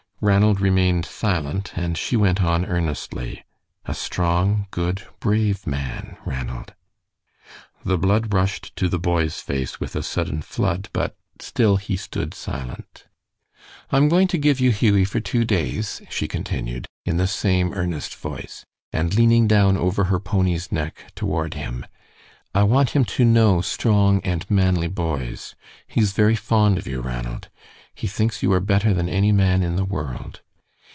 Ranald 0.23 0.61
remained 0.61 1.03
silent, 1.07 1.71
and 1.75 1.97
she 1.97 2.15
went 2.15 2.43
on 2.43 2.63
earnestly: 2.63 3.43
"A 3.85 3.95
strong, 3.95 4.67
good, 4.69 5.01
brave 5.19 5.65
man, 5.65 6.15
Ranald." 6.27 6.75
The 7.83 7.97
blood 7.97 8.31
rushed 8.31 8.75
to 8.75 8.87
the 8.87 8.99
boy's 8.99 9.39
face 9.41 9.79
with 9.79 9.95
a 9.95 10.03
sudden 10.03 10.43
flood, 10.43 10.89
but 10.93 11.15
still 11.39 11.77
he 11.77 11.97
stood 11.97 12.35
silent. 12.35 13.07
"I'm 13.89 14.09
going 14.09 14.27
to 14.27 14.37
give 14.37 14.59
you 14.59 14.69
Hughie 14.69 15.05
for 15.05 15.19
two 15.19 15.43
days," 15.43 16.03
she 16.07 16.27
continued, 16.27 16.87
in 17.03 17.17
the 17.17 17.25
same 17.25 17.73
earnest 17.73 18.13
voice; 18.15 18.63
and 18.93 19.15
leaning 19.15 19.47
down 19.47 19.75
over 19.75 20.03
her 20.03 20.19
pony's 20.19 20.71
neck 20.71 21.03
toward 21.15 21.55
him: 21.55 21.83
"I 22.53 22.61
want 22.61 22.91
him 22.91 23.05
to 23.05 23.25
know 23.25 23.61
strong 23.61 24.21
and 24.23 24.47
manly 24.51 24.87
boys. 24.87 25.55
He 25.87 25.99
is 25.99 26.11
very 26.11 26.35
fond 26.35 26.77
of 26.77 26.85
you, 26.85 27.01
Ranald. 27.01 27.49
He 27.93 28.07
thinks 28.07 28.41
you 28.41 28.51
are 28.53 28.61
better 28.61 28.93
than 28.93 29.09
any 29.09 29.33
man 29.33 29.61
in 29.61 29.75
the 29.75 29.83
world." 29.83 30.41